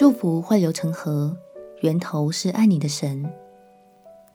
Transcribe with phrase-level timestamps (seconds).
[0.00, 1.36] 祝福汇流成河，
[1.82, 3.30] 源头是爱你的神。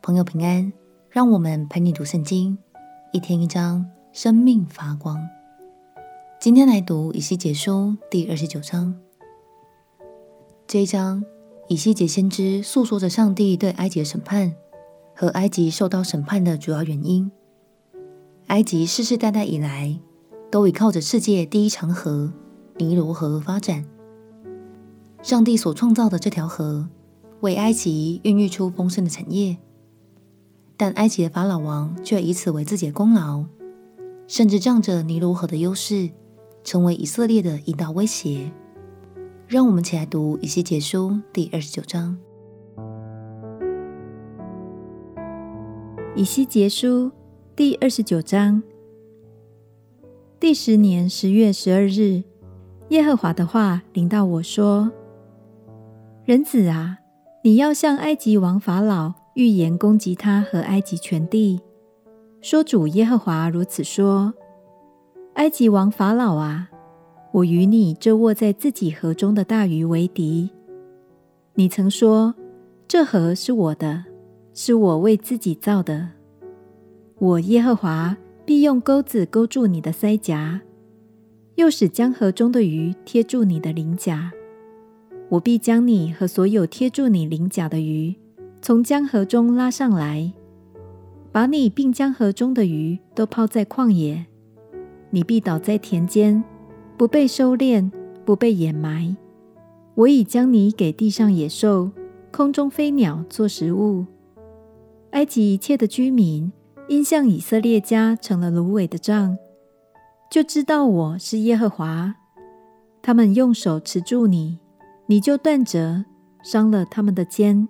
[0.00, 0.72] 朋友平安，
[1.10, 2.56] 让我们陪你读圣经，
[3.12, 5.18] 一天一章，生命发光。
[6.38, 8.94] 今天来读以西结书第二十九章。
[10.68, 11.24] 这一章，
[11.66, 14.54] 以西结先知诉说着上帝对埃及的审判
[15.12, 17.32] 和埃及受到审判的主要原因。
[18.46, 19.98] 埃及世世代代以来，
[20.52, 22.32] 都倚靠着世界第一长河
[22.76, 23.84] 尼罗河发展。
[25.28, 26.88] 上帝所创造的这条河，
[27.40, 29.58] 为埃及孕育出丰盛的产业。
[30.74, 33.44] 但埃及的法老王却以此为自己的功劳，
[34.26, 36.08] 甚至仗着尼罗河的优势，
[36.64, 38.50] 成为以色列的一道威胁。
[39.46, 42.16] 让我们一起来读以西结书第二十九章。
[46.16, 47.12] 以西结书。
[47.54, 48.62] 第二十九章，
[50.40, 52.22] 第十年十月十二日，
[52.88, 54.90] 耶和华的话临到我说
[56.28, 56.98] ：“人子啊，
[57.42, 61.58] 你要向埃及王法老预言攻击他和埃及全地，
[62.42, 64.34] 说主耶和华如此说：
[65.36, 66.68] 埃及王法老啊，
[67.32, 70.50] 我与你这卧在自己河中的大鱼为敌。
[71.54, 72.34] 你曾说，
[72.86, 74.04] 这河是我的，
[74.52, 76.10] 是我为自己造的。”
[77.16, 80.60] 我耶和华必用钩子钩住你的腮颊，
[81.54, 84.30] 又使江河中的鱼贴住你的鳞甲。
[85.28, 88.14] 我必将你和所有贴住你鳞甲的鱼
[88.62, 90.32] 从江河中拉上来，
[91.30, 94.26] 把你并江河中的鱼都抛在旷野。
[95.10, 96.42] 你必倒在田间，
[96.96, 97.90] 不被收敛，
[98.24, 99.16] 不被掩埋。
[99.94, 101.90] 我已将你给地上野兽、
[102.32, 104.06] 空中飞鸟做食物。
[105.10, 106.52] 埃及一切的居民。
[106.88, 109.36] 因向以色列家成了芦苇的杖，
[110.30, 112.14] 就知道我是耶和华。
[113.02, 114.58] 他们用手持住你，
[115.10, 116.04] 你就断折，
[116.42, 117.66] 伤了他们的肩；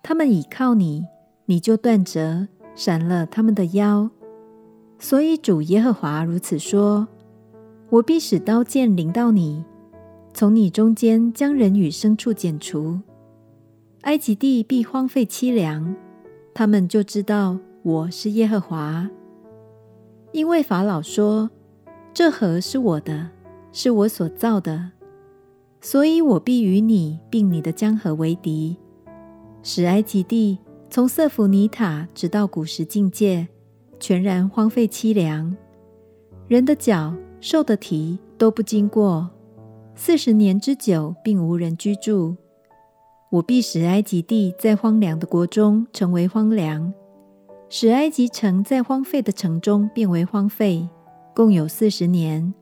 [0.00, 1.04] 他们倚靠你，
[1.46, 4.08] 你就断折，闪了他们的腰。
[5.00, 7.08] 所以主耶和华如此说：
[7.90, 9.64] 我必使刀剑临到你，
[10.32, 13.00] 从你中间将人与牲畜剪除。
[14.02, 15.96] 埃及地必荒废凄凉，
[16.54, 17.58] 他们就知道。
[17.82, 19.10] 我是耶和华，
[20.30, 21.50] 因为法老说
[22.14, 23.30] ：“这河是我的，
[23.72, 24.92] 是我所造的，
[25.86, 28.76] 所以我必与你并你的江河为敌，
[29.62, 30.58] 使埃及地
[30.90, 33.46] 从瑟弗尼塔直到古实境界，
[34.00, 35.56] 全然荒废凄凉。
[36.48, 39.30] 人的脚、兽的蹄都不经过，
[39.94, 42.34] 四十年之久，并无人居住。
[43.30, 46.92] 我必使埃及地在荒凉的国中成为荒凉。”
[47.70, 50.88] 使埃及城在荒废的城中变为荒废，
[51.32, 52.52] 共有四十年。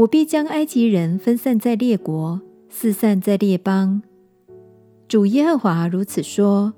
[0.00, 2.40] 我必将埃及人分散在列国，
[2.70, 4.00] 四散在列邦。
[5.06, 6.72] 主耶和华如此说：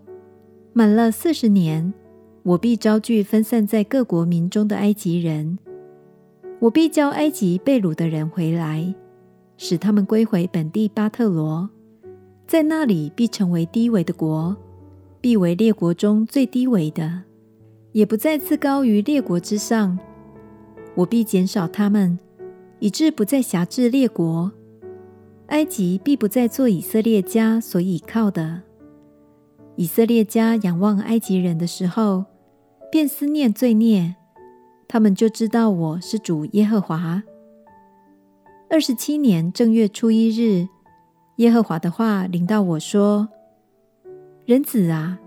[0.72, 1.94] 满了四十年，
[2.42, 5.56] 我必招聚分散在各国民中的埃及人。
[6.58, 8.92] 我必叫埃及被掳的人回来，
[9.56, 11.70] 使他们归回本地巴特罗，
[12.48, 14.56] 在那里必成为低微的国，
[15.20, 17.22] 必为列国中最低微的。
[17.92, 19.96] 也不再自高于列国之上，
[20.96, 22.18] 我必减少他们，
[22.82, 24.50] 以致不再辖制列国。
[25.46, 28.62] 埃及必不再做以色列家所倚靠的。
[29.76, 32.24] 以色列家仰望埃及人的时候，
[32.90, 34.16] 便思念罪孽，
[34.88, 37.22] 他们就知道我是主耶和华。
[38.68, 40.66] 二十七年正月初一日，
[41.36, 43.28] 耶和华的话临到我说
[44.44, 45.20] ：“人子啊！”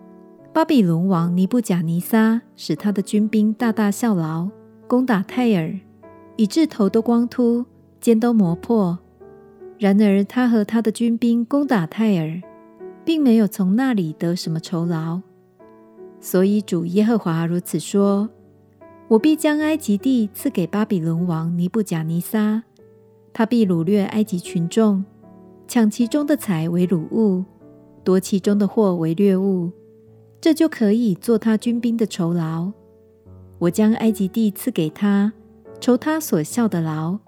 [0.52, 4.50] 巴比伦王尼布甲尼撒使他的军兵大大效劳，
[4.88, 5.80] 攻打泰尔，
[6.38, 7.66] 以致头都光秃，
[8.02, 9.00] 肩都磨破。
[9.78, 12.42] 然而他和他的军兵攻打泰尔，
[13.04, 15.22] 并没有从那里得什么酬劳。
[16.20, 18.30] 所以主耶和华如此说：
[19.08, 22.64] 我必将埃及地赐给巴比伦王尼布甲尼撒，
[23.34, 25.04] 他必掳掠埃及群众，
[25.68, 27.44] 抢其中的财为掳物，
[28.04, 29.72] 夺其中的货为掠物。
[30.42, 32.72] 这就可以做他军兵的酬劳。
[33.60, 35.34] 我将埃及地赐给他，
[35.80, 37.20] 酬他所效的劳，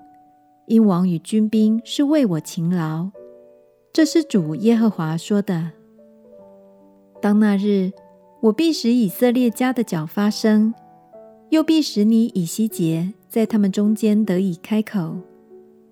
[0.65, 3.09] 因王与军兵是为我勤劳。
[3.93, 5.71] 这是主耶和华说的。
[7.21, 7.91] 当那日，
[8.41, 10.73] 我必使以色列家的脚发声，
[11.49, 15.17] 又必使你以西结在他们中间得以开口，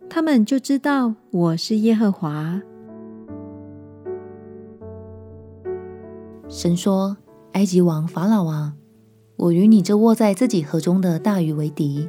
[0.09, 2.61] 他们就知道我是耶和华。
[6.47, 7.17] 神说
[7.53, 8.75] ：“埃及王法老啊，
[9.37, 12.07] 我与你这卧在自己河中的大鱼为敌。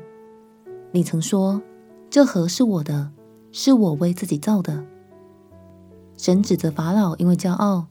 [0.96, 1.60] 你曾说，
[2.08, 3.12] 这河是我的，
[3.52, 4.82] 是我为自己造的。
[6.16, 7.84] 神指责法老因为骄傲，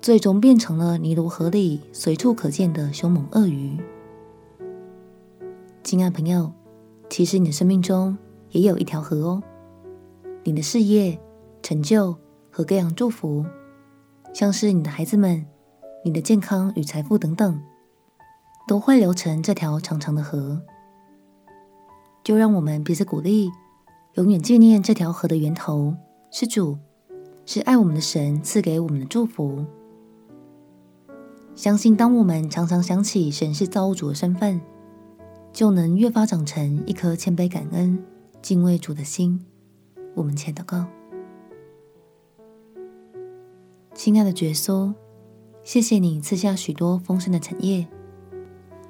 [0.00, 3.78] 最终变成了尼罗河里随处可见的凶猛鳄鱼。
[5.82, 6.50] 亲爱朋友，
[7.10, 8.16] 其实你的生命中
[8.52, 9.42] 也有一条河哦。
[10.44, 11.20] 你的事业、
[11.62, 12.16] 成就
[12.50, 13.44] 和各样祝福，
[14.32, 15.44] 像是你的孩子们、
[16.02, 17.60] 你的健康与财富等等，
[18.66, 20.62] 都会流成这条长长的河。
[22.28, 23.50] 就让我们彼此鼓励，
[24.16, 25.94] 永远纪念这条河的源头
[26.30, 26.76] 是主，
[27.46, 29.64] 是爱我们的神赐给我们的祝福。
[31.54, 34.60] 相信当我们常常想起神是造物主的身份，
[35.54, 37.98] 就能越发长成一颗谦卑、感恩、
[38.42, 39.42] 敬畏主的心。
[40.14, 40.84] 我们前祷告，
[43.94, 44.92] 亲爱的耶稣，
[45.64, 47.88] 谢谢你赐下许多丰盛的产业，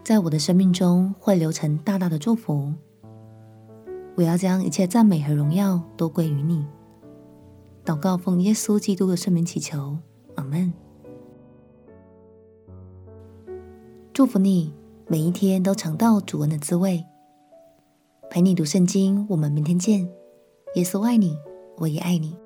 [0.02, 2.74] 在我的生命中会流成大大的祝福。
[4.18, 6.66] 我要将一切赞美和荣耀都归于你。
[7.84, 9.96] 祷告奉耶稣基督的圣名祈求，
[10.34, 10.72] 阿门。
[14.12, 14.74] 祝福你
[15.06, 17.04] 每一天都尝到主恩的滋味。
[18.28, 20.10] 陪你读圣经，我们明天见。
[20.74, 21.38] 耶稣爱你，
[21.76, 22.36] 我也爱你。